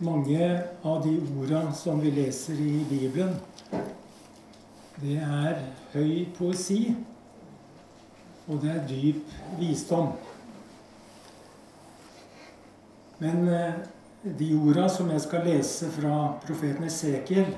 Mange 0.00 0.62
av 0.82 1.02
de 1.04 1.18
orda 1.36 1.72
som 1.72 2.00
vi 2.00 2.10
leser 2.10 2.56
i 2.56 2.84
Bibelen, 2.88 3.34
det 4.96 5.18
er 5.20 5.58
høy 5.92 6.22
poesi, 6.38 6.94
og 8.48 8.62
det 8.62 8.70
er 8.72 8.86
dyp 8.88 9.34
visdom. 9.58 10.14
Men 13.20 13.44
eh, 13.52 13.76
de 14.40 14.50
orda 14.56 14.88
som 14.88 15.12
jeg 15.12 15.20
skal 15.26 15.44
lese 15.44 15.92
fra 15.92 16.16
profeten 16.46 16.88
Esekiel, 16.88 17.52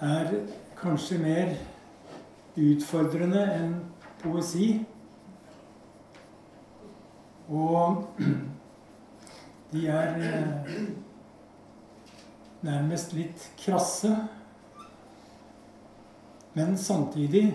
er 0.00 0.32
kanskje 0.80 1.20
mer 1.20 1.56
utfordrende 2.56 3.44
enn 3.58 3.74
poesi. 4.24 4.78
Og 7.52 8.06
de 9.72 9.86
er 9.92 10.16
eh, 10.24 10.76
nærmest 12.64 13.12
litt 13.16 13.50
krasse. 13.60 14.14
Men 16.56 16.76
samtidig 16.80 17.50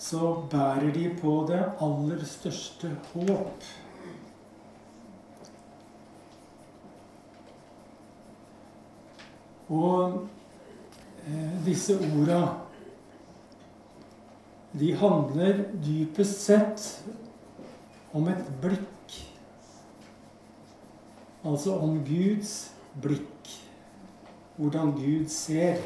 så 0.00 0.34
bærer 0.50 0.92
de 0.94 1.08
på 1.20 1.36
det 1.48 1.60
aller 1.84 2.24
største 2.28 2.90
håp. 3.12 3.68
Og 9.74 10.18
eh, 11.26 11.54
disse 11.64 11.96
orda 12.00 12.42
de 14.74 14.90
handler 14.98 15.62
dypest 15.84 16.40
sett 16.48 16.88
om 18.14 18.26
et 18.28 18.48
blikk 18.62 18.93
Altså 21.44 21.76
om 21.76 21.98
Guds 22.04 22.74
blikk. 23.02 23.50
Hvordan 24.56 24.92
Gud 24.92 25.28
ser. 25.28 25.76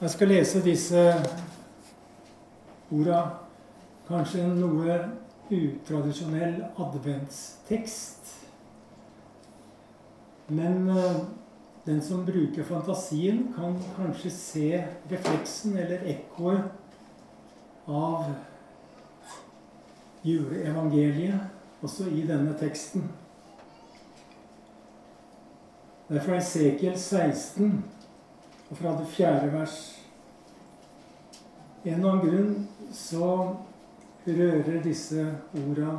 Jeg 0.00 0.10
skal 0.10 0.28
lese 0.28 0.64
disse 0.64 1.14
orda. 2.90 3.22
Kanskje 4.08 4.42
en 4.42 4.56
noe 4.58 4.96
utradisjonell 5.50 6.64
adventstekst. 6.82 8.34
Men 10.50 10.88
eh, 10.90 11.20
den 11.86 12.02
som 12.02 12.26
bruker 12.26 12.66
fantasien, 12.66 13.46
kan 13.54 13.78
kanskje 13.96 14.30
se 14.34 14.84
refleksen 15.10 15.76
eller 15.78 16.02
ekkoet 16.10 16.62
av 17.86 18.24
juleevangeliet 20.26 21.59
også 21.82 22.10
i 22.10 22.26
denne 22.28 22.54
teksten. 22.58 23.04
Det 26.08 26.18
er 26.18 26.24
fra 26.24 26.36
Esekiel 26.36 26.98
16 26.98 27.84
og 28.70 28.76
fra 28.76 28.96
det 28.98 29.06
fjerde 29.08 29.52
vers. 29.52 29.76
En 31.84 31.94
eller 31.94 32.10
annen 32.10 32.24
grunn 32.26 32.68
så 32.92 33.28
rører 34.26 34.82
disse 34.84 35.22
orda 35.56 35.94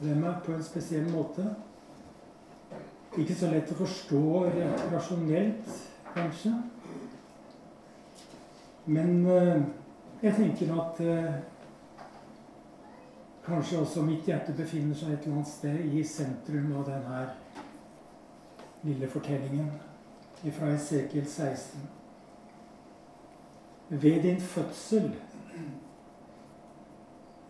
ved 0.00 0.16
meg 0.18 0.40
på 0.46 0.56
en 0.56 0.64
spesiell 0.64 1.06
måte. 1.12 1.44
Ikke 3.20 3.36
så 3.38 3.52
lett 3.52 3.70
å 3.70 3.78
forstå 3.78 4.22
rasjonelt, 4.90 5.68
kanskje. 6.16 6.54
Men 8.90 9.26
eh, 9.30 9.60
jeg 10.24 10.34
tenker 10.40 10.72
at 10.80 10.98
eh, 11.04 11.36
Kanskje 13.44 13.80
også 13.80 14.02
mitt 14.02 14.24
hjerte 14.24 14.54
befinner 14.56 14.96
seg 14.96 15.12
et 15.12 15.26
eller 15.26 15.36
annet 15.36 15.50
sted 15.50 15.96
i 15.98 16.04
sentrum 16.08 16.70
av 16.78 16.86
denne 16.88 17.18
lille 18.84 19.08
fortellingen 19.12 19.68
fra 20.52 20.70
Esekiel 20.72 21.26
16. 21.28 21.82
Ved 23.88 24.22
din 24.24 24.40
fødsel, 24.40 25.10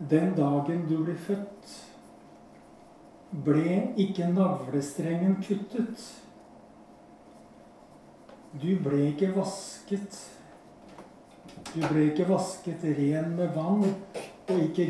den 0.09 0.35
dagen 0.35 0.83
du 0.89 0.97
ble 1.05 1.15
født, 1.15 1.71
ble 3.45 3.79
ikke 3.99 4.27
navlestrengen 4.35 5.39
kuttet. 5.43 6.05
Du 8.61 8.71
ble 8.83 9.09
ikke 9.13 9.31
vasket. 9.35 10.19
Du 11.71 11.79
ble 11.87 12.09
ikke 12.11 12.27
vasket 12.29 12.83
ren 12.99 13.35
med 13.39 13.55
vann 13.55 13.87
og 14.47 14.59
ikke, 14.61 14.85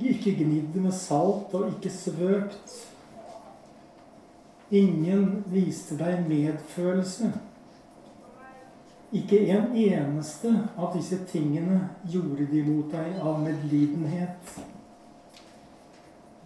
ikke 0.00 0.34
gnidd 0.38 0.74
med 0.74 0.92
salt 0.92 1.54
og 1.54 1.68
ikke 1.68 1.90
svøpt. 1.90 2.74
Ingen 4.70 5.44
viste 5.50 5.96
deg 5.98 6.26
medfølelse. 6.28 7.32
Ikke 9.12 9.40
en 9.50 9.72
eneste 9.74 10.52
av 10.78 10.92
disse 10.94 11.18
tingene 11.26 11.80
gjorde 12.06 12.46
de 12.52 12.62
mot 12.68 12.92
deg 12.92 13.16
av 13.18 13.40
medlidenhet. 13.42 14.52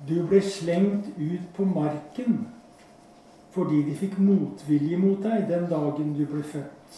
Du 0.08 0.22
ble 0.28 0.40
slengt 0.40 1.10
ut 1.18 1.50
på 1.56 1.66
marken 1.68 2.46
fordi 3.54 3.84
de 3.86 3.92
fikk 3.94 4.16
motvilje 4.18 4.96
mot 4.98 5.20
deg 5.22 5.44
den 5.46 5.68
dagen 5.70 6.08
du 6.16 6.24
ble 6.26 6.40
født. 6.42 6.96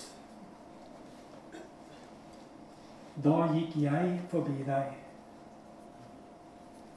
Da 3.26 3.50
gikk 3.52 3.74
jeg 3.82 4.14
forbi 4.30 4.62
deg 4.64 4.94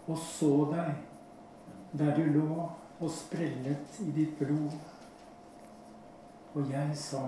og 0.10 0.18
så 0.18 0.54
deg 0.72 2.00
der 2.00 2.16
du 2.18 2.24
lå 2.34 2.70
og 3.00 3.12
sprellet 3.14 4.00
i 4.02 4.12
ditt 4.14 4.38
blod. 4.40 4.74
Og 6.54 6.72
jeg 6.72 6.98
sa, 6.98 7.22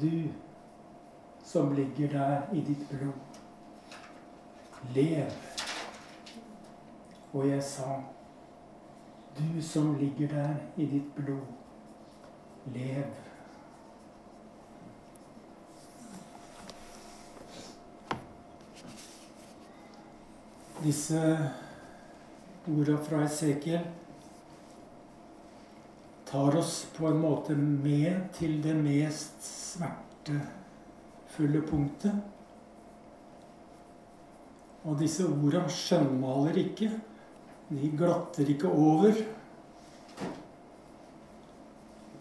du 0.00 0.30
som 1.44 1.74
ligger 1.74 2.08
der 2.14 2.54
i 2.54 2.62
ditt 2.62 2.86
blod, 2.90 3.40
lev. 4.94 5.34
Og 7.32 7.48
jeg 7.48 7.62
sa, 7.62 7.98
du 9.38 9.62
som 9.62 9.94
ligger 9.98 10.28
der 10.28 10.54
i 10.76 10.86
ditt 10.86 11.14
blod, 11.16 11.46
lev. 12.74 13.31
Disse 20.82 21.18
orda 22.68 22.96
fra 23.02 23.24
Esekiel 23.26 23.82
tar 26.32 26.56
oss 26.56 26.86
på 26.96 27.06
en 27.06 27.18
måte 27.20 27.54
med 27.56 28.20
til 28.36 28.62
det 28.64 28.74
mest 28.78 29.42
smertefulle 29.44 31.60
punktet. 31.68 32.14
Og 34.88 34.96
disse 34.98 35.26
orda 35.28 35.68
skjønnmaler 35.68 36.56
ikke. 36.64 36.90
De 37.68 37.90
glatter 37.98 38.48
ikke 38.54 38.68
over. 38.72 39.12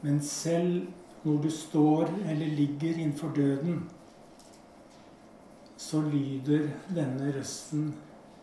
Men 0.02 0.22
selv 0.26 0.88
når 1.24 1.42
du 1.42 1.50
står 1.54 2.10
eller 2.26 2.56
ligger 2.58 2.98
innenfor 2.98 3.30
døden, 3.36 3.84
så 5.78 6.02
lyder 6.02 6.70
denne 6.90 7.34
røsten 7.36 7.94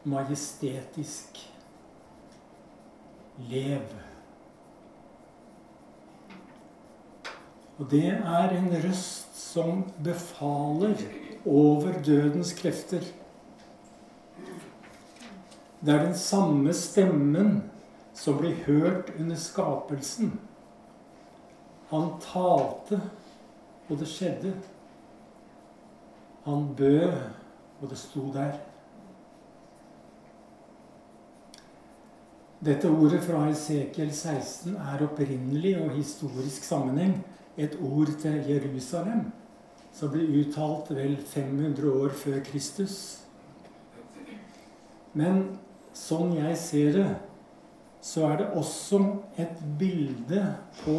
majestetisk. 0.05 1.41
Lev. 3.39 3.83
Og 7.79 7.87
det 7.91 8.07
er 8.11 8.55
en 8.57 8.69
røst 8.83 9.37
som 9.39 9.85
befaler 10.05 10.97
over 11.47 12.03
dødens 12.03 12.53
krefter. 12.53 13.05
Det 15.81 15.95
er 15.95 16.05
den 16.05 16.17
samme 16.19 16.75
stemmen 16.75 17.63
som 18.15 18.39
blir 18.41 18.57
hørt 18.67 19.13
under 19.19 19.37
skapelsen. 19.39 20.33
Han 21.91 22.11
talte, 22.21 22.99
og 23.89 24.01
det 24.01 24.09
skjedde. 24.11 24.53
Han 26.45 26.75
bød, 26.77 27.15
og 27.81 27.91
det 27.91 27.99
sto 27.99 28.27
der. 28.35 28.59
Dette 32.59 32.89
ordet 32.91 33.21
fra 33.23 33.45
Esekiel 33.53 34.09
16 34.11 34.73
er 34.75 35.03
opprinnelig 35.07 35.77
og 35.79 35.93
historisk 35.95 36.65
sammenheng 36.67 37.21
et 37.55 37.77
ord 37.79 38.11
til 38.19 38.41
Jerusalem, 38.49 39.29
som 39.95 40.11
ble 40.11 40.25
uttalt 40.41 40.91
vel 40.91 41.15
500 41.23 41.93
år 41.93 42.17
før 42.19 42.41
Kristus. 42.49 42.97
Men 45.15 45.45
sånn 45.95 46.35
jeg 46.35 46.57
ser 46.59 46.91
det, 46.97 47.07
så 48.03 48.27
er 48.33 48.43
det 48.43 48.49
også 48.59 49.01
et 49.39 49.63
bilde 49.79 50.43
på 50.81 50.99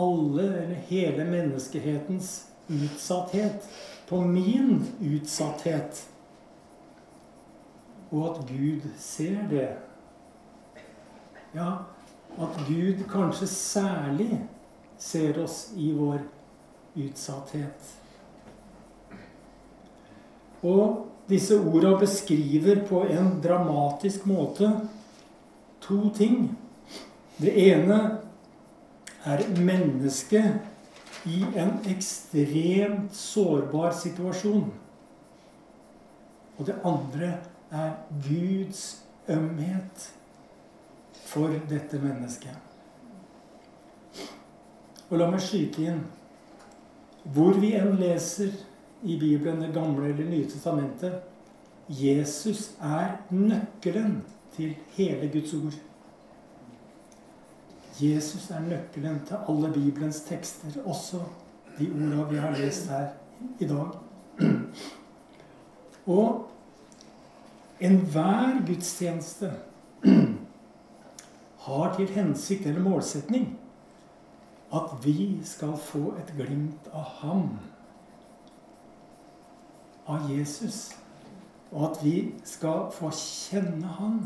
alle, 0.00 0.48
eller 0.62 0.80
hele 0.88 1.28
menneskehetens 1.28 2.32
utsatthet. 2.72 3.68
På 4.08 4.24
min 4.24 4.80
utsatthet. 4.96 6.06
Og 8.10 8.26
at 8.32 8.42
Gud 8.48 8.88
ser 8.96 9.44
det. 9.52 9.68
Ja, 11.52 11.70
at 12.38 12.58
Gud 12.68 13.02
kanskje 13.10 13.46
særlig 13.50 14.38
ser 14.98 15.40
oss 15.42 15.72
i 15.76 15.90
vår 15.96 16.20
utsatthet. 16.94 17.94
Og 20.62 21.06
disse 21.30 21.56
orda 21.58 21.96
beskriver 21.98 22.84
på 22.86 23.02
en 23.10 23.40
dramatisk 23.42 24.26
måte 24.30 24.70
to 25.82 26.10
ting. 26.14 26.50
Det 27.40 27.54
ene 27.70 27.98
er 29.26 29.42
mennesket 29.58 31.26
i 31.26 31.42
en 31.58 31.74
ekstremt 31.88 33.16
sårbar 33.16 33.92
situasjon. 33.96 34.70
Og 36.58 36.66
det 36.68 36.78
andre 36.84 37.34
er 37.72 37.92
Guds 38.28 39.00
ømhet 39.28 40.10
for 41.30 41.54
dette 41.70 42.00
mennesket. 42.02 42.56
Og 45.10 45.18
la 45.18 45.28
meg 45.30 45.42
skyte 45.42 45.86
inn 45.90 46.02
hvor 47.34 47.58
vi 47.60 47.74
enn 47.76 47.98
leser 48.00 48.52
i 49.02 49.16
Bibelen, 49.20 49.60
Det 49.60 49.74
gamle 49.74 50.08
eller 50.10 50.24
Nye 50.28 50.48
testamentet 50.48 51.22
Jesus 51.90 52.70
er 52.80 53.16
nøkkelen 53.30 54.20
til 54.54 54.76
hele 54.96 55.28
Guds 55.32 55.54
ord. 55.54 55.78
Jesus 58.00 58.50
er 58.50 58.60
nøkkelen 58.60 59.20
til 59.26 59.36
alle 59.48 59.72
Bibelens 59.72 60.20
tekster, 60.20 60.76
også 60.84 61.20
de 61.78 61.90
orda 61.90 62.28
vi 62.30 62.38
har 62.38 62.56
lest 62.56 62.88
her 62.88 63.08
i 63.58 63.66
dag. 63.66 63.96
Og 66.06 66.46
enhver 67.80 68.60
gudstjeneste 68.66 69.50
har 71.70 71.94
til 71.96 72.10
hensikt 72.14 72.66
eller 72.66 72.82
målsetning 72.82 73.50
at 74.74 74.90
vi 75.04 75.40
skal 75.44 75.74
få 75.78 76.14
et 76.18 76.32
glimt 76.36 76.90
av 76.94 77.06
ham, 77.20 77.48
av 80.06 80.30
Jesus. 80.30 80.92
Og 81.70 81.90
at 81.90 82.04
vi 82.04 82.14
skal 82.46 82.90
få 82.94 83.10
kjenne 83.14 83.86
ham. 83.98 84.20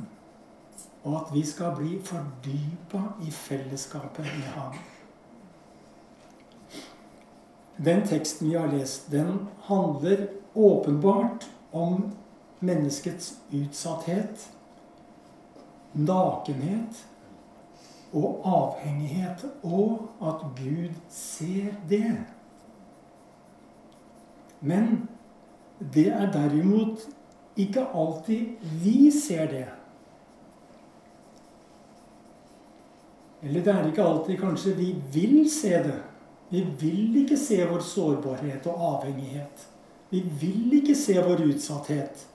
Og 1.05 1.17
at 1.21 1.33
vi 1.35 1.45
skal 1.45 1.75
bli 1.77 1.99
fordypa 2.05 3.03
i 3.25 3.31
fellesskapet 3.31 4.25
med 4.25 4.51
ham. 4.57 4.77
Den 7.85 8.05
teksten 8.09 8.49
vi 8.49 8.55
har 8.57 8.71
lest, 8.73 9.11
den 9.13 9.49
handler 9.67 10.29
åpenbart 10.55 11.49
om 11.73 12.13
menneskets 12.61 13.35
utsatthet, 13.53 14.49
nakenhet 15.93 17.05
og 18.15 18.45
avhengighet, 18.47 19.45
og 19.63 20.09
at 20.23 20.45
Gud 20.57 20.95
ser 21.11 21.75
det. 21.89 22.15
Men 24.61 25.09
det 25.95 26.07
er 26.13 26.31
derimot 26.33 27.03
ikke 27.57 27.87
alltid 27.95 28.71
vi 28.83 29.11
ser 29.11 29.47
det. 29.51 29.67
Eller 33.45 33.61
det 33.61 33.73
er 33.75 33.87
ikke 33.91 34.05
alltid 34.09 34.41
kanskje 34.41 34.73
vi 34.79 34.95
vil 35.13 35.51
se 35.51 35.77
det. 35.85 36.01
Vi 36.49 36.63
vil 36.81 37.17
ikke 37.25 37.37
se 37.37 37.59
vår 37.67 37.83
sårbarhet 37.85 38.67
og 38.71 38.85
avhengighet. 38.95 39.67
Vi 40.11 40.23
vil 40.41 40.79
ikke 40.79 40.95
se 40.97 41.19
vår 41.21 41.43
utsatthet. 41.51 42.27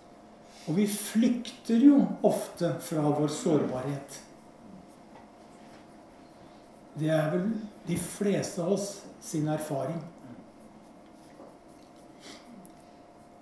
Og 0.68 0.76
vi 0.78 0.86
flykter 0.92 1.82
jo 1.82 2.04
ofte 2.28 2.76
fra 2.84 3.10
vår 3.10 3.32
sårbarhet. 3.34 4.20
Det 7.00 7.10
er 7.10 7.30
vel 7.32 7.50
de 7.88 7.98
fleste 8.00 8.64
av 8.64 8.76
oss 8.76 8.90
sin 9.24 9.48
erfaring. 9.52 10.00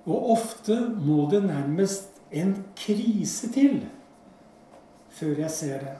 Og 0.08 0.32
ofte 0.38 0.78
må 1.04 1.26
det 1.32 1.44
nærmest 1.44 2.22
en 2.32 2.54
krise 2.78 3.50
til 3.52 3.82
før 5.18 5.42
jeg 5.42 5.52
ser 5.52 5.84
det. 5.84 5.96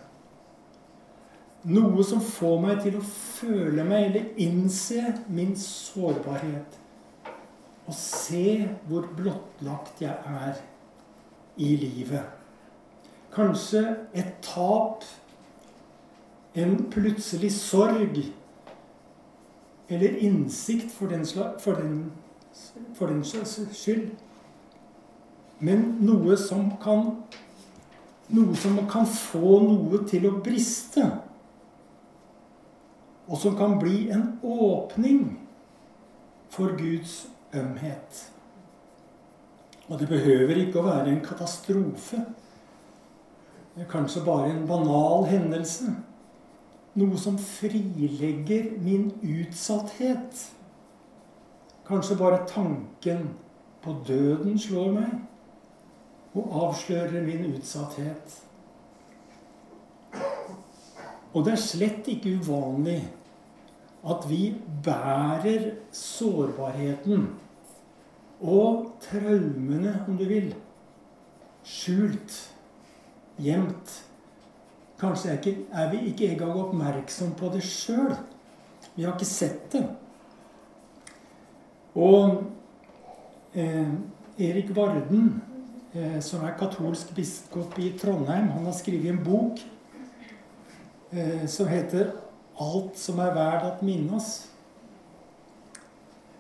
Noe 1.68 2.04
som 2.06 2.22
får 2.24 2.60
meg 2.64 2.82
til 2.86 3.00
å 3.00 3.04
føle 3.04 3.84
meg 3.88 4.10
eller 4.12 4.28
innse 4.40 5.02
min 5.34 5.56
sårbarhet. 5.60 6.78
Og 7.88 7.96
se 7.98 8.68
hvor 8.88 9.08
blottlagt 9.18 10.04
jeg 10.04 10.14
er 10.14 10.62
i 11.58 11.74
livet. 11.82 12.24
Kanskje 13.34 13.84
et 14.16 14.38
tap 14.46 15.04
en 16.58 16.78
plutselig 16.92 17.52
sorg 17.54 18.22
eller 19.88 20.18
innsikt 20.18 20.92
for 20.92 21.12
den, 21.14 21.26
for 21.60 21.80
den, 21.80 22.12
for 22.98 23.08
den 23.08 23.24
skyld. 23.24 24.10
Men 25.60 25.86
noe 26.06 26.38
som 26.38 26.72
kan 26.82 27.14
noe 28.28 28.56
som 28.60 28.80
kan 28.92 29.08
få 29.08 29.60
noe 29.64 30.02
til 30.10 30.28
å 30.28 30.38
briste. 30.44 31.06
Og 33.28 33.40
som 33.40 33.56
kan 33.60 33.78
bli 33.80 34.08
en 34.12 34.38
åpning 34.44 35.38
for 36.52 36.76
Guds 36.80 37.26
ømhet. 37.56 38.26
Og 39.88 40.00
det 40.00 40.10
behøver 40.12 40.60
ikke 40.60 40.82
å 40.82 40.88
være 40.88 41.14
en 41.14 41.24
katastrofe. 41.24 42.20
Kanskje 43.92 44.26
bare 44.26 44.52
en 44.52 44.66
banal 44.68 45.28
hendelse. 45.30 45.92
Noe 46.98 47.18
som 47.22 47.38
frilegger 47.38 48.72
min 48.82 49.12
utsatthet. 49.22 50.40
Kanskje 51.88 52.18
bare 52.18 52.42
tanken 52.50 53.30
på 53.84 53.94
døden 54.08 54.58
slår 54.60 54.92
meg 54.96 56.38
og 56.38 56.56
avslører 56.64 57.22
min 57.26 57.46
utsatthet. 57.54 58.40
Og 61.34 61.46
det 61.46 61.54
er 61.54 61.62
slett 61.62 62.10
ikke 62.10 62.40
uvanlig 62.42 63.00
at 64.08 64.26
vi 64.30 64.56
bærer 64.86 65.70
sårbarheten 65.94 67.28
og 68.42 68.92
traumene, 69.02 70.06
om 70.08 70.18
du 70.18 70.26
vil, 70.30 70.52
skjult, 71.66 72.36
gjemt 73.42 73.96
Kanskje 74.98 75.30
er, 75.30 75.38
ikke, 75.38 75.56
er 75.72 75.90
vi 75.92 76.00
ikke 76.10 76.32
engang 76.32 76.58
oppmerksom 76.58 77.36
på 77.38 77.52
det 77.54 77.62
sjøl. 77.66 78.16
Vi 78.96 79.06
har 79.06 79.14
ikke 79.14 79.30
sett 79.30 79.68
det. 79.76 79.84
Og 81.98 82.40
eh, 83.54 83.92
Erik 84.48 84.72
Varden, 84.76 85.36
eh, 85.94 86.18
som 86.22 86.46
er 86.46 86.58
katolsk 86.58 87.14
biskop 87.18 87.78
i 87.82 87.92
Trondheim, 87.98 88.50
han 88.54 88.66
har 88.66 88.74
skrevet 88.78 89.12
en 89.14 89.22
bok 89.26 89.62
eh, 91.12 91.46
som 91.46 91.70
heter 91.70 92.16
'Alt 92.58 92.98
som 92.98 93.20
er 93.20 93.34
verd 93.34 93.66
at 93.66 93.84
minnes'. 93.86 94.48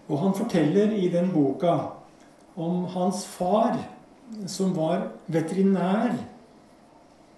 Og 0.10 0.20
han 0.20 0.34
forteller 0.34 0.92
i 0.98 1.10
den 1.14 1.30
boka 1.34 1.78
om 2.56 2.86
hans 2.86 3.26
far, 3.26 3.78
som 4.48 4.76
var 4.76 5.12
veterinær 5.28 6.16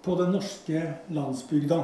på 0.04 0.16
den 0.18 0.32
norske 0.36 0.82
landsbygda. 1.12 1.80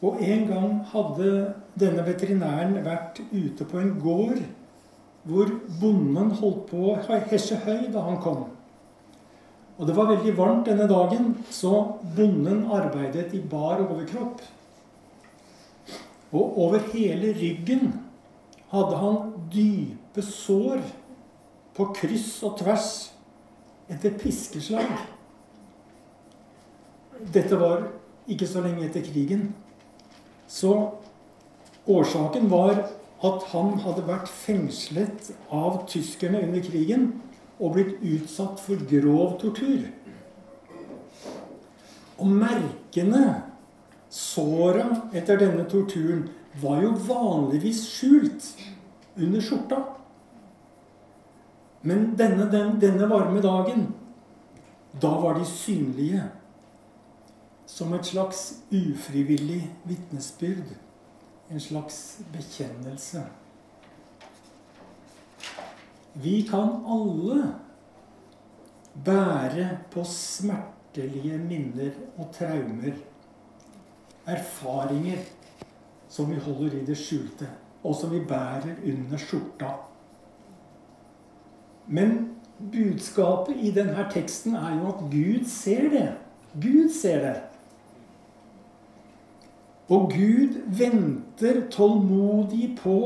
Og 0.00 0.22
en 0.24 0.46
gang 0.48 0.76
hadde 0.92 1.32
denne 1.78 2.04
veterinæren 2.06 2.78
vært 2.84 3.20
ute 3.32 3.66
på 3.68 3.82
en 3.82 3.92
gård 4.00 4.40
hvor 5.28 5.50
bonden 5.80 6.30
holdt 6.38 6.62
på 6.70 6.94
å 6.94 7.18
hesje 7.28 7.58
høy 7.66 7.90
da 7.92 8.06
han 8.06 8.16
kom. 8.24 8.46
Og 9.80 9.88
det 9.88 9.96
var 9.96 10.10
veldig 10.10 10.32
varmt 10.36 10.66
denne 10.68 10.86
dagen, 10.88 11.34
så 11.52 11.96
bonden 12.16 12.66
arbeidet 12.72 13.32
i 13.36 13.40
bar 13.40 13.80
overkropp. 13.84 14.42
Og 16.36 16.58
over 16.64 16.84
hele 16.92 17.32
ryggen 17.36 17.94
hadde 18.70 18.98
han 19.00 19.16
dype 19.52 20.22
sår 20.24 20.82
på 21.76 21.88
kryss 21.96 22.34
og 22.46 22.58
tvers 22.60 22.90
etter 23.90 24.14
piskeslag. 24.20 24.92
Dette 27.32 27.58
var 27.60 27.84
ikke 28.30 28.48
så 28.48 28.62
lenge 28.64 28.86
etter 28.86 29.04
krigen. 29.04 29.50
Så 30.48 30.72
årsaken 31.90 32.48
var 32.50 32.86
at 33.20 33.44
han 33.52 33.76
hadde 33.84 34.06
vært 34.08 34.30
fengslet 34.32 35.30
av 35.52 35.82
tyskerne 35.90 36.40
under 36.46 36.64
krigen 36.64 37.10
og 37.60 37.76
blitt 37.76 38.00
utsatt 38.00 38.62
for 38.64 38.80
grov 38.88 39.36
tortur. 39.42 39.84
Og 42.20 42.28
merkene, 42.28 43.24
såra 44.10 44.88
etter 45.16 45.38
denne 45.40 45.64
torturen, 45.70 46.26
var 46.60 46.80
jo 46.82 46.96
vanligvis 47.06 47.84
skjult 47.86 48.48
under 49.20 49.44
skjorta. 49.44 49.78
Men 51.86 52.10
denne, 52.18 52.48
den, 52.52 52.74
denne 52.80 53.08
varme 53.08 53.40
dagen, 53.44 53.86
da 55.00 55.12
var 55.22 55.38
de 55.38 55.46
synlige 55.48 56.24
som 57.70 57.92
et 57.94 58.06
slags 58.06 58.40
ufrivillig 58.72 59.62
vitnesbyrd. 59.86 60.72
En 61.50 61.60
slags 61.60 62.20
bekjennelse. 62.32 63.22
Vi 66.14 66.40
kan 66.50 66.82
alle 66.86 67.54
bære 69.04 69.68
på 69.90 70.04
smertelige 70.04 71.38
minner 71.38 71.94
og 72.18 72.32
traumer. 72.34 72.98
Erfaringer 74.26 75.22
som 76.10 76.30
vi 76.30 76.38
holder 76.42 76.80
i 76.80 76.84
det 76.86 76.98
skjulte, 76.98 77.46
og 77.84 77.94
som 77.94 78.10
vi 78.10 78.20
bærer 78.26 78.82
under 78.82 79.18
skjorta. 79.18 79.70
Men 81.86 82.18
budskapet 82.72 83.62
i 83.62 83.70
denne 83.74 84.06
teksten 84.10 84.58
er 84.58 84.74
jo 84.74 84.90
at 84.90 85.06
Gud 85.10 85.46
ser 85.46 85.88
det. 85.94 86.08
Gud 86.62 86.90
ser 87.00 87.22
det. 87.24 87.49
Og 89.90 90.12
Gud 90.12 90.60
venter 90.78 91.64
tålmodig 91.70 92.76
på 92.78 92.98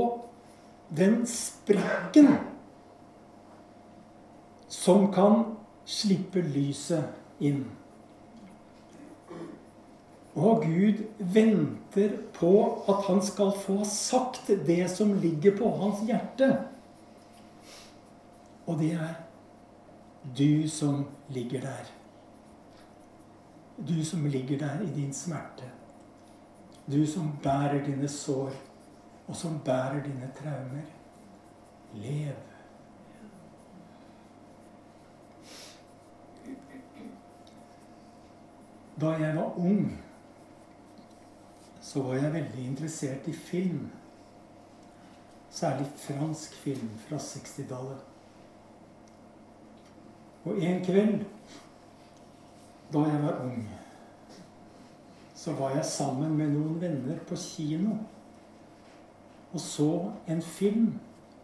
den 0.96 1.22
sprekken 1.26 2.34
som 4.68 5.06
kan 5.12 5.46
slippe 5.88 6.42
lyset 6.44 7.40
inn. 7.40 7.64
Og 10.34 10.64
Gud 10.66 11.00
venter 11.18 12.16
på 12.34 12.52
at 12.90 13.06
han 13.06 13.22
skal 13.22 13.54
få 13.64 13.78
sagt 13.88 14.50
det 14.66 14.90
som 14.90 15.14
ligger 15.22 15.54
på 15.56 15.70
hans 15.78 16.02
hjerte. 16.08 16.50
Og 18.66 18.80
det 18.80 18.92
er 18.98 19.14
du 20.36 20.68
som 20.68 21.04
ligger 21.28 21.64
der. 21.64 21.88
Du 23.78 24.04
som 24.04 24.26
ligger 24.26 24.58
der 24.58 24.82
i 24.82 24.90
din 24.94 25.12
smerte. 25.14 25.70
Du 26.86 27.06
som 27.06 27.38
bærer 27.42 27.84
dine 27.84 28.08
sår, 28.08 28.52
og 29.28 29.36
som 29.36 29.60
bærer 29.64 30.02
dine 30.02 30.30
traumer. 30.36 30.90
Lev. 31.94 32.34
Da 39.00 39.06
jeg 39.06 39.36
var 39.36 39.58
ung, 39.58 40.02
så 41.80 42.02
var 42.02 42.14
jeg 42.14 42.32
veldig 42.32 42.66
interessert 42.66 43.28
i 43.28 43.32
film. 43.32 43.90
Særlig 45.50 45.86
fransk 45.96 46.54
film 46.54 46.90
fra 47.08 47.16
60-tallet. 47.16 47.98
Og 50.44 50.58
en 50.62 50.84
kveld 50.84 51.24
da 52.92 52.98
jeg 52.98 53.22
var 53.22 53.40
ung, 53.44 53.68
så 55.44 55.52
var 55.58 55.74
jeg 55.76 55.84
sammen 55.84 56.36
med 56.38 56.54
noen 56.54 56.76
venner 56.80 57.18
på 57.28 57.36
kino 57.36 57.98
og 59.54 59.60
så 59.60 60.12
en 60.26 60.42
film 60.42 60.94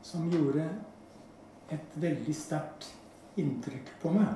som 0.02 0.30
gjorde 0.32 0.64
et 1.70 1.92
veldig 2.02 2.32
sterkt 2.34 2.88
inntrykk 3.38 3.92
på 4.02 4.10
meg. 4.14 4.32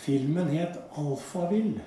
Filmen 0.00 0.48
het 0.48 0.78
'Alfavill'. 0.96 1.80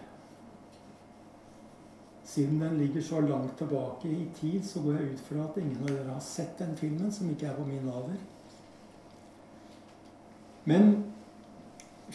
Siden 2.24 2.62
den 2.62 2.78
ligger 2.78 3.02
så 3.02 3.22
langt 3.22 3.58
tilbake 3.58 4.10
i 4.10 4.30
tid, 4.36 4.64
så 4.66 4.82
går 4.82 4.94
jeg 4.94 5.14
ut 5.14 5.20
fra 5.20 5.44
at 5.44 5.58
ingen 5.58 5.82
av 5.82 5.88
dere 5.88 6.14
har 6.14 6.20
sett 6.20 6.60
den 6.60 6.78
filmen, 6.78 7.12
som 7.12 7.30
ikke 7.30 7.46
er 7.48 7.56
på 7.56 7.66
min 7.66 7.90
alder. 7.90 8.18
Men 10.66 11.07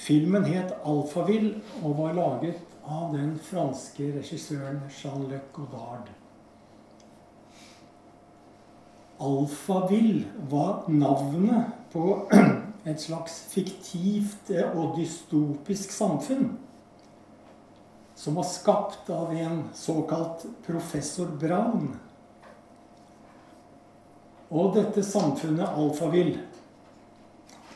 filmen 0.03 0.45
het 0.45 0.73
'Alfavill' 0.83 1.61
og 1.83 1.97
var 1.99 2.13
laget 2.13 2.61
av 2.85 3.13
den 3.13 3.39
franske 3.39 4.13
regissøren 4.19 4.81
Jean-Luc 4.91 5.53
Godard. 5.53 6.11
Alfavill 9.21 10.27
var 10.51 10.85
navnet 10.89 11.65
på 11.93 12.29
et 12.91 13.01
slags 13.01 13.45
fiktivt 13.53 14.51
og 14.75 14.97
dystopisk 14.99 15.91
samfunn 15.95 16.57
som 18.15 18.35
var 18.35 18.45
skapt 18.45 19.11
av 19.11 19.33
en 19.35 19.63
såkalt 19.75 20.45
professor 20.67 21.27
Braun. 21.27 21.95
Og 24.51 24.75
dette 24.77 25.03
samfunnet, 25.03 25.71
Alfavill, 25.79 26.37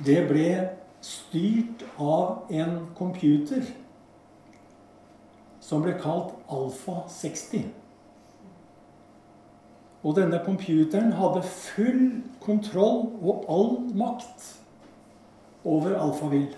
det 0.04 0.18
ble 0.28 0.50
styrt 1.06 1.84
av 2.02 2.50
en 2.50 2.78
computer 2.98 3.62
som 5.62 5.82
ble 5.82 5.94
kalt 6.02 6.34
Alfa 6.52 7.04
60. 7.10 7.66
Og 10.06 10.14
denne 10.18 10.38
computeren 10.46 11.14
hadde 11.18 11.42
full 11.46 12.04
kontroll 12.42 13.08
og 13.22 13.46
all 13.50 13.72
makt 13.98 14.52
over 15.66 15.96
Alfavill. 15.98 16.48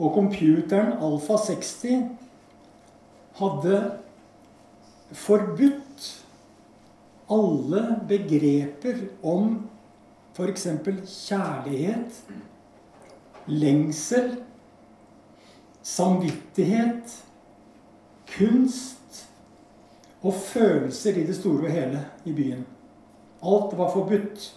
Og 0.00 0.12
computeren 0.16 0.96
Alfa 1.00 1.38
60 1.40 2.10
hadde 3.40 3.80
forbudt 5.16 6.08
alle 7.30 7.82
begreper 8.08 9.06
om 9.22 9.56
f.eks. 10.36 10.66
kjærlighet, 11.26 12.22
lengsel, 13.46 14.36
samvittighet, 15.82 17.24
kunst 18.36 19.26
og 20.22 20.34
følelser 20.34 21.18
i 21.18 21.26
det 21.26 21.36
store 21.36 21.66
og 21.66 21.74
hele 21.74 22.04
i 22.24 22.32
byen. 22.32 22.66
Alt 23.42 23.78
var 23.78 23.92
forbudt. 23.92 24.56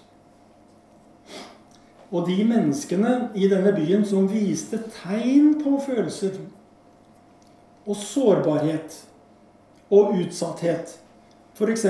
Og 2.11 2.27
de 2.29 2.43
menneskene 2.45 3.29
i 3.35 3.47
denne 3.49 3.71
byen 3.73 4.03
som 4.05 4.27
viste 4.29 4.77
tegn 5.01 5.55
på 5.63 5.79
følelser 5.85 6.35
og 7.87 7.97
sårbarhet 7.97 8.99
og 9.93 10.13
utsatthet, 10.19 10.99
f.eks. 11.57 11.85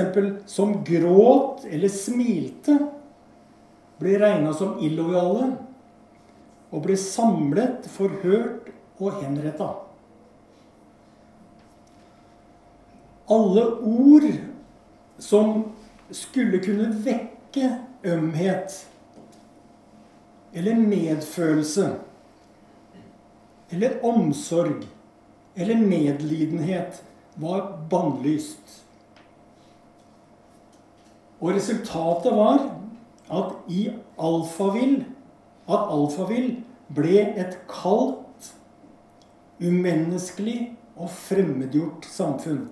som 0.50 0.78
gråt 0.84 1.66
eller 1.68 1.92
smilte, 1.92 2.78
ble 4.00 4.18
regna 4.20 4.52
som 4.56 4.78
illojale 4.82 5.52
og 6.74 6.82
ble 6.84 6.96
samlet, 6.98 7.86
forhørt 7.94 8.70
og 8.98 9.20
henretta. 9.22 9.70
Alle 13.30 13.64
ord 13.86 14.26
som 15.22 15.62
skulle 16.14 16.60
kunne 16.64 16.90
vekke 17.04 17.70
ømhet 18.04 18.80
eller 20.54 20.74
medfølelse 20.78 21.86
eller 23.74 24.04
omsorg 24.06 24.84
eller 25.54 25.74
medlidenhet 25.76 27.00
var 27.34 27.70
bannlyst. 27.90 28.82
Og 31.40 31.54
resultatet 31.54 32.34
var 32.34 32.60
at 33.32 33.54
i 33.72 33.88
alfavill 34.20 35.04
at 35.64 35.90
alfavill 35.94 36.50
ble 36.94 37.20
et 37.40 37.56
kaldt, 37.70 38.50
umenneskelig 39.62 40.74
og 40.98 41.08
fremmedgjort 41.14 42.06
samfunn. 42.10 42.66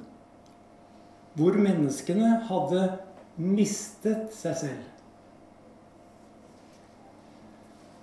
Hvor 1.39 1.57
menneskene 1.57 2.35
hadde 2.51 2.83
mistet 3.41 4.35
seg 4.37 4.59
selv. 4.61 4.89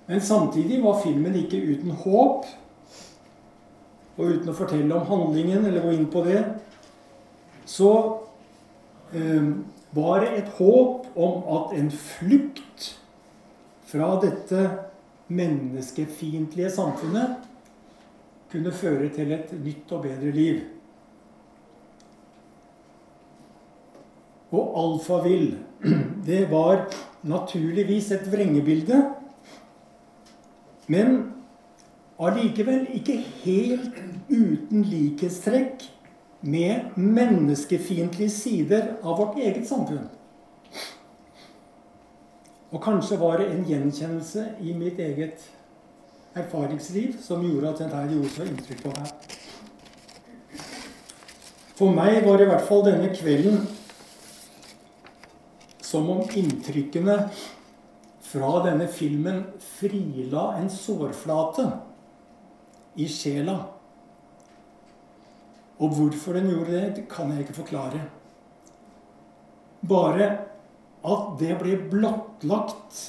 Men 0.10 0.24
samtidig 0.25 0.79
var 0.82 0.98
filmen 1.03 1.36
ikke 1.38 1.60
uten 1.62 1.94
håp. 2.01 2.48
Og 4.18 4.24
uten 4.25 4.50
å 4.50 4.58
fortelle 4.58 4.96
om 4.98 5.06
handlingen 5.08 5.68
eller 5.70 5.86
gå 5.86 5.94
inn 5.96 6.10
på 6.12 6.24
det, 6.25 6.41
så 7.70 7.91
eh, 9.13 9.51
var 9.96 10.25
det 10.25 10.32
et 10.39 10.50
håp 10.58 11.06
om 11.16 11.44
at 11.58 11.75
en 11.80 11.92
flukt 11.92 12.89
fra 13.89 14.12
dette 14.22 14.66
menneskefiendtlige 15.30 16.72
samfunnet 16.74 17.38
kunne 18.50 18.74
føre 18.74 19.10
til 19.13 19.32
et 19.34 19.54
nytt 19.62 19.94
og 19.94 20.04
bedre 20.06 20.34
liv. 20.34 20.60
Og 24.50 24.74
alfavill, 24.84 25.51
det 26.30 26.44
var 26.51 26.88
naturligvis 27.30 28.12
et 28.16 28.30
vrengebilde 28.32 29.04
men 30.89 31.20
allikevel 32.20 32.88
ikke 32.98 33.20
helt 33.44 34.00
uten 34.30 34.86
likhetstrekk 34.89 35.86
med 36.42 36.96
menneskefiendtlige 36.98 38.34
sider 38.34 38.96
av 39.04 39.20
vårt 39.20 39.38
eget 39.38 39.68
samfunn. 39.70 40.08
Og 42.70 42.82
kanskje 42.84 43.18
var 43.18 43.40
det 43.42 43.50
en 43.50 43.66
gjenkjennelse 43.66 44.46
i 44.62 44.76
mitt 44.78 45.00
eget 45.02 45.46
erfaringsliv 46.38 47.18
som 47.22 47.42
gjorde 47.46 47.72
at 47.72 47.84
dette 47.84 48.02
gjorde 48.14 48.34
så 48.36 48.46
inntrykk 48.46 48.84
på 48.84 48.94
meg. 48.94 49.38
For 51.80 51.96
meg 51.96 52.20
var 52.28 52.42
i 52.44 52.50
hvert 52.50 52.68
fall 52.68 52.84
denne 52.86 53.10
kvelden 53.16 53.64
som 55.90 56.10
om 56.14 56.22
inntrykkene 56.38 57.16
fra 58.30 58.52
denne 58.68 58.86
filmen 58.92 59.42
frila 59.80 60.52
en 60.60 60.70
sårflate 60.70 61.66
i 63.00 63.08
sjela. 63.10 63.58
Og 65.80 65.96
hvorfor 65.96 66.36
den 66.38 66.52
gjorde 66.52 66.76
det, 66.76 66.96
det 67.00 67.08
kan 67.10 67.32
jeg 67.32 67.48
ikke 67.48 67.62
forklare. 67.64 68.04
Bare 69.90 70.28
at 71.06 71.32
det 71.39 71.56
ble 71.62 71.77
blottlagt 71.91 73.00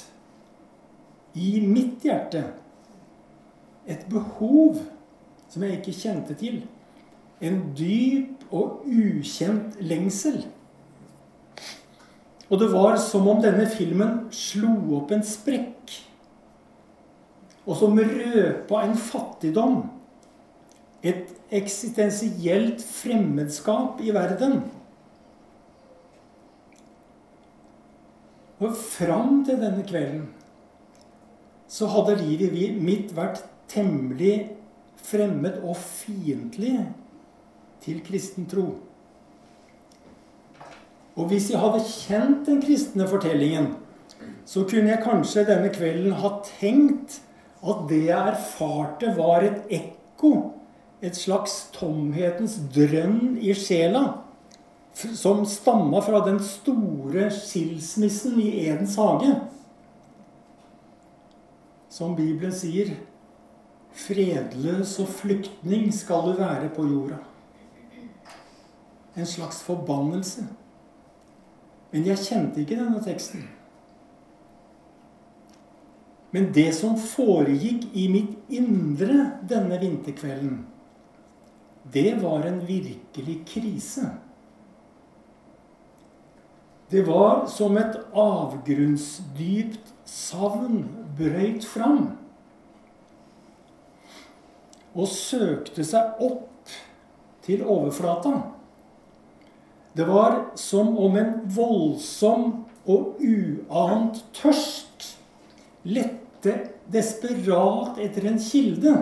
i 1.35 1.59
mitt 1.63 2.03
hjerte 2.05 2.43
et 3.89 4.03
behov 4.11 4.79
som 5.51 5.65
jeg 5.65 5.79
ikke 5.79 5.97
kjente 5.97 6.35
til. 6.39 6.61
En 7.41 7.61
dyp 7.75 8.45
og 8.53 8.85
ukjent 8.87 9.79
lengsel. 9.83 10.43
Og 12.51 12.59
det 12.59 12.67
var 12.73 12.97
som 12.99 13.27
om 13.31 13.39
denne 13.43 13.65
filmen 13.71 14.25
slo 14.35 14.71
opp 14.99 15.13
en 15.15 15.23
sprekk. 15.25 15.95
Og 17.65 17.77
som 17.79 17.97
røpa 17.97 18.83
en 18.85 18.97
fattigdom. 18.99 19.81
Et 21.01 21.31
eksistensielt 21.51 22.83
fremmedskap 22.85 24.01
i 24.03 24.13
verden. 24.13 24.61
Og 28.61 28.77
fram 28.77 29.41
til 29.47 29.57
denne 29.61 29.83
kvelden 29.87 30.29
så 31.71 31.87
hadde 31.87 32.19
livet 32.19 32.81
mitt 32.83 33.13
vært 33.15 33.39
temmelig 33.71 34.51
fremmed 35.01 35.61
og 35.63 35.77
fiendtlig 35.79 36.75
til 37.81 38.01
kristen 38.05 38.45
tro. 38.51 38.65
Og 41.15 41.31
hvis 41.31 41.49
jeg 41.51 41.61
hadde 41.61 41.85
kjent 41.87 42.45
den 42.47 42.61
kristne 42.63 43.07
fortellingen, 43.09 43.73
så 44.45 44.65
kunne 44.67 44.91
jeg 44.91 45.03
kanskje 45.03 45.47
denne 45.47 45.71
kvelden 45.73 46.15
ha 46.21 46.33
tenkt 46.45 47.21
at 47.61 47.85
det 47.89 48.03
jeg 48.07 48.33
erfarte, 48.33 49.13
var 49.17 49.45
et 49.45 49.73
ekko, 49.73 50.51
et 51.01 51.17
slags 51.17 51.69
tomhetens 51.75 52.59
drønn 52.73 53.37
i 53.41 53.55
sjela, 53.57 54.03
som 54.93 55.45
stamma 55.45 56.01
fra 56.01 56.19
den 56.25 56.39
store 56.43 57.29
skilsmissen 57.31 58.41
i 58.41 58.49
Edens 58.65 58.97
hage. 58.99 59.35
Som 61.91 62.15
Bibelen 62.15 62.53
sier, 62.55 62.93
fredløs 63.91 64.97
og 65.03 65.09
flyktning 65.11 65.89
skal 65.95 66.29
du 66.29 66.39
være 66.39 66.69
på 66.75 66.85
jorda. 66.87 67.19
En 69.15 69.27
slags 69.27 69.59
forbannelse. 69.65 70.45
Men 71.91 72.07
jeg 72.07 72.23
kjente 72.23 72.61
ikke 72.61 72.79
denne 72.79 73.01
teksten. 73.03 73.43
Men 76.31 76.47
det 76.55 76.69
som 76.77 76.95
foregikk 76.95 77.89
i 77.91 78.05
mitt 78.07 78.53
indre 78.55 79.25
denne 79.49 79.79
vinterkvelden, 79.81 80.61
det 81.91 82.13
var 82.21 82.47
en 82.47 82.61
virkelig 82.63 83.41
krise. 83.49 84.05
Det 86.91 87.05
var 87.07 87.45
som 87.47 87.77
et 87.79 87.93
avgrunnsdypt 88.19 89.93
savn 90.03 90.81
brøyt 91.15 91.63
fram 91.63 92.01
og 94.91 95.07
søkte 95.07 95.85
seg 95.87 96.19
opp 96.19 96.73
til 97.45 97.63
overflata. 97.63 98.33
Det 99.95 100.03
var 100.07 100.35
som 100.59 100.91
om 100.99 101.15
en 101.19 101.31
voldsom 101.55 102.45
og 102.91 103.23
uant 103.23 104.19
tørst 104.35 105.07
lette 105.87 106.57
desperat 106.91 108.03
etter 108.03 108.27
en 108.33 108.39
kilde. 108.49 108.97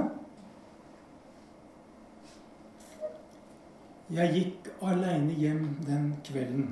Jeg 4.13 4.33
gikk 4.37 4.71
aleine 4.85 5.33
hjem 5.41 5.65
den 5.89 6.09
kvelden. 6.25 6.71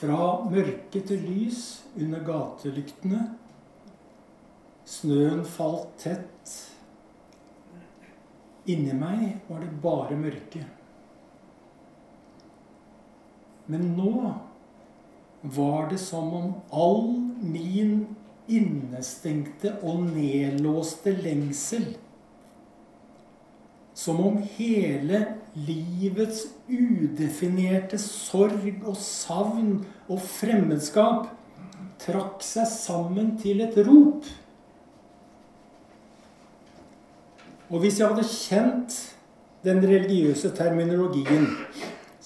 Fra 0.00 0.26
mørke 0.48 1.02
til 1.04 1.20
lys 1.28 1.64
under 2.00 2.22
gatelyktene. 2.24 3.24
Snøen 4.88 5.42
falt 5.44 5.90
tett. 6.00 6.54
Inni 8.70 8.94
meg 8.96 9.42
var 9.50 9.60
det 9.60 9.74
bare 9.82 10.16
mørke. 10.16 10.62
Men 13.70 13.92
nå 13.98 14.14
var 15.42 15.90
det 15.92 16.00
som 16.02 16.32
om 16.36 16.48
all 16.72 17.12
min 17.44 18.00
innestengte 18.50 19.76
og 19.86 20.08
nedlåste 20.10 21.12
lengsel 21.22 21.84
Som 23.94 24.20
om 24.24 24.40
hele 24.56 25.20
livets 25.54 26.44
udefinerte 26.68 27.98
sorg 27.98 28.84
og 28.86 28.96
savn 28.96 29.80
og 30.08 30.20
fremmedskap 30.22 31.30
trakk 32.00 32.44
seg 32.46 32.68
sammen 32.70 33.34
til 33.40 33.64
et 33.64 33.76
rop. 33.86 34.28
Og 37.70 37.82
hvis 37.82 38.00
jeg 38.00 38.10
hadde 38.10 38.26
kjent 38.26 39.00
den 39.64 39.82
religiøse 39.84 40.50
terminologien 40.56 41.48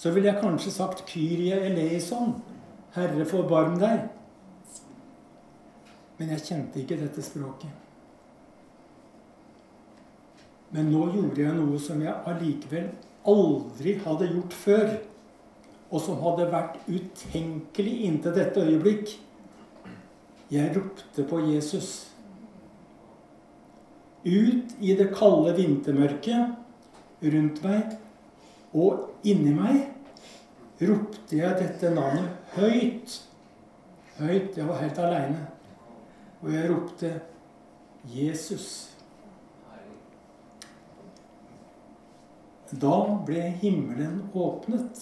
så 0.05 0.11
ville 0.11 0.29
jeg 0.29 0.41
kanskje 0.43 0.71
sagt 0.71 1.05
'Kyrie 1.07 1.57
eleison'. 1.69 2.41
Herre, 2.95 3.25
forbarm 3.25 3.79
deg. 3.79 4.09
Men 6.19 6.29
jeg 6.29 6.43
kjente 6.43 6.81
ikke 6.81 7.01
dette 7.01 7.23
språket. 7.23 7.71
Men 10.71 10.85
nå 10.85 11.07
gjorde 11.15 11.41
jeg 11.43 11.55
noe 11.55 11.79
som 11.81 12.03
jeg 12.03 12.15
allikevel 12.27 12.91
aldri 13.29 13.97
hadde 14.05 14.31
gjort 14.33 14.57
før. 14.57 14.95
Og 15.91 16.03
som 16.03 16.19
hadde 16.25 16.49
vært 16.51 16.81
utenkelig 16.89 17.95
inntil 18.09 18.35
dette 18.35 18.65
øyeblikk. 18.65 19.15
Jeg 20.51 20.73
ropte 20.77 21.25
på 21.29 21.41
Jesus. 21.53 21.91
Ut 24.25 24.75
i 24.81 24.95
det 24.97 25.11
kalde 25.15 25.53
vintermørket 25.57 27.25
rundt 27.25 27.61
meg 27.65 27.99
og 28.75 29.27
inni 29.29 29.53
meg 29.55 29.85
ropte 30.83 31.39
jeg 31.39 31.59
dette 31.61 31.93
navnet 31.95 32.57
høyt. 32.57 33.21
Høyt. 34.19 34.57
Jeg 34.57 34.67
var 34.69 34.81
helt 34.83 34.99
aleine. 34.99 35.47
Og 36.43 36.53
jeg 36.53 36.71
ropte 36.71 37.21
'Jesus'. 38.05 38.94
Da 42.81 42.99
ble 43.27 43.43
himmelen 43.61 44.23
åpnet, 44.35 44.99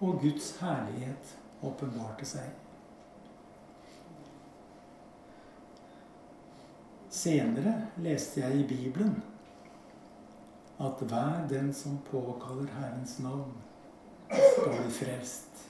og 0.00 0.22
Guds 0.22 0.54
herlighet 0.62 1.34
åpenbarte 1.64 2.24
seg. 2.28 2.52
Senere 7.12 7.74
leste 8.04 8.40
jeg 8.40 8.62
i 8.62 8.66
Bibelen 8.68 9.18
at 10.82 11.02
hver 11.06 11.44
den 11.50 11.68
som 11.76 11.98
påkaller 12.08 12.70
Herrens 12.78 13.18
navn, 13.22 13.52
skal 14.30 14.72
bli 14.72 14.94
frelst. 14.96 15.60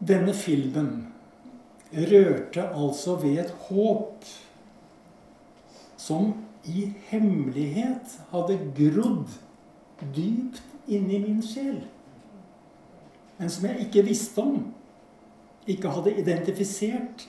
Denne 0.00 0.32
filmen 0.34 0.92
rørte 1.92 2.64
altså 2.70 3.18
ved 3.20 3.42
et 3.42 3.50
håp 3.66 4.24
som 6.00 6.32
i 6.64 6.92
hemmelighet 7.08 8.20
hadde 8.30 8.58
grodd 8.76 9.28
dypt 10.16 10.62
inni 10.86 11.18
min 11.22 11.42
sjel. 11.44 11.80
Men 13.38 13.50
som 13.50 13.66
jeg 13.68 13.86
ikke 13.86 14.04
visste 14.04 14.42
om, 14.42 14.58
ikke 15.66 15.92
hadde 15.92 16.16
identifisert. 16.20 17.28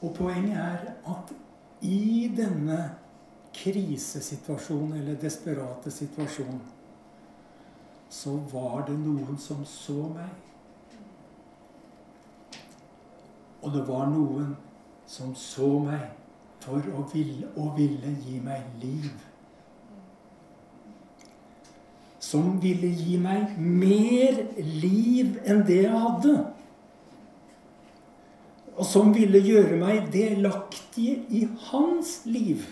Og 0.00 0.14
poenget 0.14 0.56
er 0.56 0.92
at 1.10 1.34
i 1.82 2.30
denne 2.36 2.78
krisesituasjonen, 3.54 4.92
eller 5.00 5.20
desperate 5.20 5.90
situasjonen, 5.90 6.60
så 8.08 8.36
var 8.52 8.86
det 8.88 8.96
noen 8.98 9.36
som 9.38 9.64
så 9.68 10.06
meg. 10.14 10.30
Og 13.62 13.74
det 13.74 13.82
var 13.88 14.06
noen 14.08 14.54
som 15.08 15.32
så 15.38 15.70
meg 15.82 16.04
for 16.60 16.84
å 16.92 17.06
ville, 17.12 17.48
å 17.56 17.70
ville 17.76 18.12
gi 18.22 18.38
meg 18.44 18.68
liv. 18.82 19.10
som 22.28 22.58
ville 22.60 22.90
gi 22.92 23.16
meg 23.20 23.56
mer 23.58 24.40
liv 24.58 25.38
enn 25.48 25.62
det 25.68 25.82
jeg 25.84 26.00
hadde. 26.02 26.34
Og 28.76 28.86
som 28.86 29.12
ville 29.14 29.40
gjøre 29.42 29.78
meg 29.80 30.10
delaktig 30.14 31.14
i 31.34 31.46
hans 31.70 32.20
liv. 32.26 32.66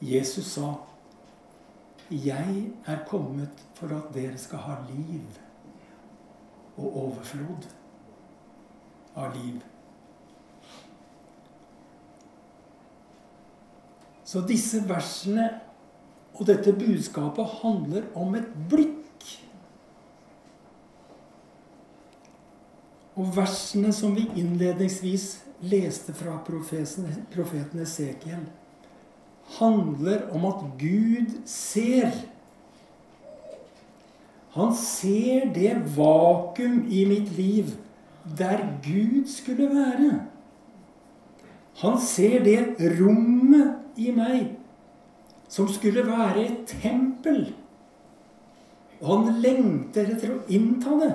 Jesus 0.00 0.54
sa, 0.56 0.74
'Jeg 2.10 2.72
er 2.86 3.04
kommet 3.06 3.66
for 3.74 3.86
at 3.94 4.14
dere 4.14 4.38
skal 4.38 4.58
ha 4.58 4.76
liv 4.88 5.38
og 6.76 6.96
overflod 6.96 7.68
av 9.14 9.34
liv'. 9.34 9.60
Så 14.24 14.40
disse 14.46 14.78
versene 14.86 15.48
og 16.38 16.46
dette 16.46 16.72
budskapet 16.72 17.58
handler 17.60 18.06
om 18.14 18.34
et 18.38 18.48
blikk. 18.70 19.26
Og 23.18 23.32
versene 23.36 23.90
som 23.92 24.14
vi 24.14 24.28
innledningsvis 24.38 25.42
leste 25.60 26.14
fra 26.16 26.38
profeten, 26.46 27.10
profeten 27.34 27.82
Esekiel, 27.82 28.46
handler 29.58 30.28
om 30.32 30.46
at 30.48 30.62
Gud 30.78 31.34
ser. 31.50 32.14
Han 34.54 34.72
ser 34.78 35.50
det 35.54 35.74
vakuum 35.96 36.86
i 36.88 37.04
mitt 37.10 37.34
liv 37.36 37.74
der 38.38 38.64
Gud 38.84 39.26
skulle 39.28 39.68
være. 39.68 40.10
Han 41.80 42.00
ser 42.00 42.42
det 42.44 42.90
rommet 43.00 44.00
i 44.00 44.10
meg 44.14 44.56
som 45.50 45.68
skulle 45.68 46.04
være 46.06 46.44
et 46.44 46.74
tempel. 46.80 47.48
Og 49.00 49.08
han 49.10 49.40
lengter 49.42 50.12
etter 50.14 50.34
å 50.34 50.42
innta 50.52 50.98
det. 51.00 51.14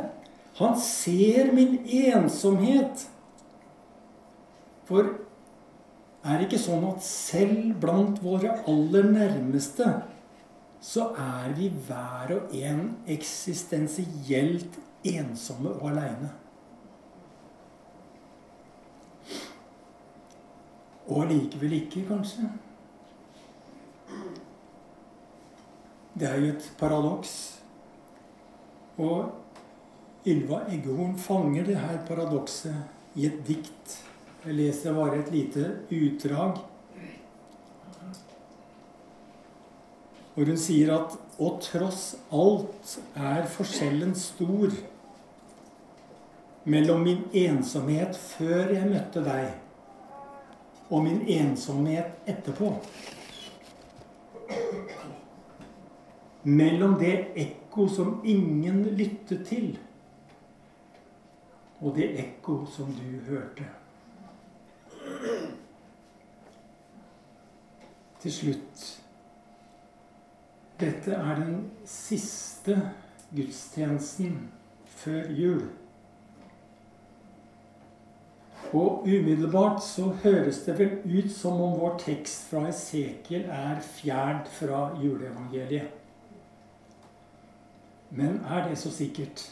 Han 0.60 0.76
ser 0.80 1.54
min 1.56 1.78
ensomhet. 1.86 3.06
For 4.90 5.14
er 6.26 6.40
det 6.40 6.48
ikke 6.48 6.62
sånn 6.62 6.86
at 6.90 7.06
selv 7.06 7.76
blant 7.82 8.22
våre 8.26 8.58
aller 8.68 9.08
nærmeste 9.14 9.88
så 10.86 11.10
er 11.18 11.54
vi 11.58 11.70
hver 11.88 12.34
og 12.36 12.52
en 12.58 12.82
eksistensielt 13.10 14.78
ensomme 15.06 15.72
og 15.80 15.88
aleine? 15.94 16.32
Og 21.08 21.26
allikevel 21.26 21.74
ikke, 21.82 22.06
kanskje. 22.08 22.50
Det 26.20 26.30
er 26.30 26.40
jo 26.40 26.54
et 26.54 26.70
paradoks. 26.80 27.34
Og 28.98 29.32
Ylva 30.26 30.64
Eggehorn 30.72 31.18
fanger 31.20 31.68
det 31.68 31.76
her 31.78 32.00
paradokset 32.08 33.16
i 33.16 33.28
et 33.28 33.42
dikt. 33.48 34.00
Jeg 34.46 34.56
leser 34.58 34.96
bare 34.96 35.20
et 35.20 35.32
lite 35.34 35.68
utdrag. 35.92 36.64
Hvor 40.36 40.50
hun 40.50 40.58
sier 40.60 40.92
at 40.96 41.14
og 41.36 41.60
tross 41.64 42.16
alt 42.32 42.96
er 43.20 43.44
forskjellen 43.52 44.14
stor 44.16 44.72
mellom 46.64 47.04
min 47.04 47.26
ensomhet 47.36 48.16
før 48.16 48.72
jeg 48.74 48.88
møtte 48.88 49.24
deg, 49.26 49.50
og 50.90 51.04
min 51.04 51.22
ensomhet 51.28 52.28
etterpå. 52.30 52.74
Mellom 56.44 57.00
det 57.00 57.16
ekko 57.36 57.88
som 57.90 58.20
ingen 58.26 58.84
lyttet 58.98 59.48
til, 59.48 59.72
og 61.82 61.96
det 61.96 62.12
ekko 62.22 62.60
som 62.70 62.92
du 62.94 63.08
hørte. 63.30 63.66
Til 68.22 68.34
slutt 68.34 68.86
Dette 70.80 71.14
er 71.14 71.38
den 71.40 71.60
siste 71.88 72.74
gudstjenesten 73.32 74.40
før 74.86 75.30
jul. 75.32 75.62
Og 78.74 79.02
umiddelbart 79.08 79.84
så 79.84 80.10
høres 80.24 80.64
det 80.66 80.80
vel 80.80 80.98
ut 81.06 81.32
som 81.32 81.62
om 81.62 81.78
vår 81.80 82.00
tekst 82.02 82.50
fra 82.50 82.66
Esekiel 82.70 83.46
er 83.52 83.84
fjernt 83.86 84.50
fra 84.52 84.88
juleevangeliet. 85.02 85.92
Men 88.10 88.42
er 88.50 88.70
det 88.70 88.78
så 88.78 88.92
sikkert? 88.92 89.44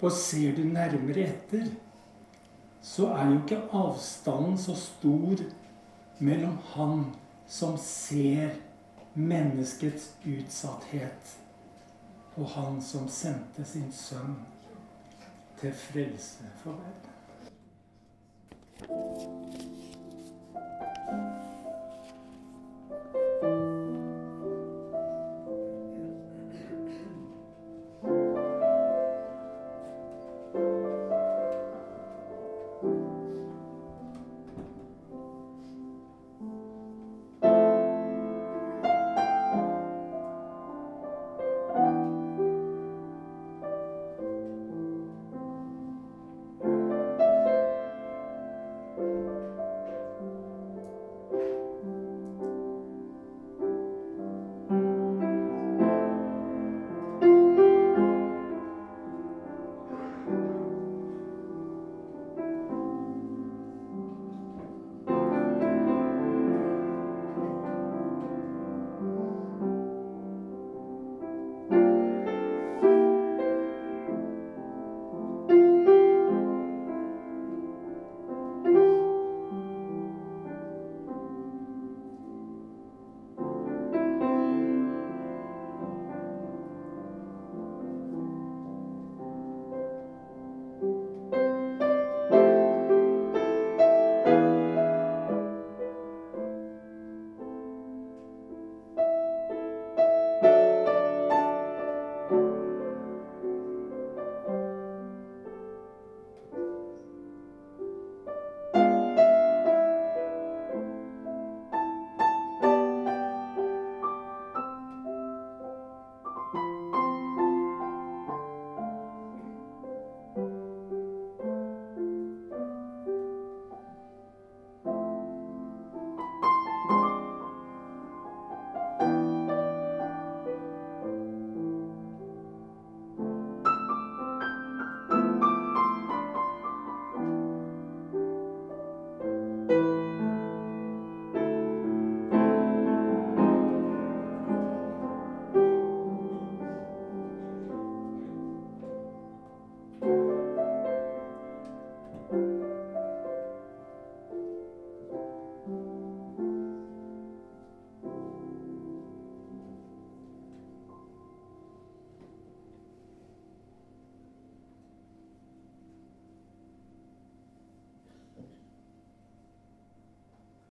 For 0.00 0.08
ser 0.08 0.56
du 0.56 0.64
nærmere 0.66 1.28
etter, 1.28 1.66
så 2.82 3.06
er 3.14 3.28
jo 3.30 3.38
ikke 3.42 3.60
avstanden 3.78 4.58
så 4.58 4.74
stor 4.74 5.44
mellom 6.18 6.58
han 6.74 7.04
som 7.46 7.76
ser 7.78 8.56
menneskets 9.14 10.10
utsatthet, 10.26 11.36
og 12.36 12.48
han 12.56 12.82
som 12.82 13.08
sendte 13.08 13.64
sin 13.68 13.92
sønn 13.94 14.40
til 15.60 15.74
frelse 15.76 16.50
for 16.62 16.70
verden. 16.70 17.11
Thank 18.88 19.62
you. 19.62 19.81